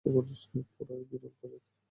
[0.71, 1.71] পুরাই বিরল প্রজাতির।